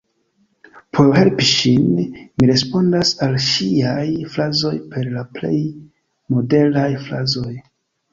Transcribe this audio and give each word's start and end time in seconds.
Por 0.99 1.09
helpi 1.15 1.45
ŝin, 1.49 1.91
mi 2.39 2.47
respondas 2.51 3.11
al 3.25 3.37
ŝiaj 3.47 4.07
frazoj 4.37 4.73
per 4.95 5.11
la 5.19 5.23
plej 5.37 5.53
modelaj 6.37 6.89
frazoj. 7.05 7.53